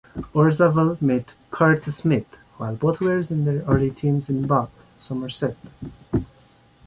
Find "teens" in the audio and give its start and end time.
3.91-4.31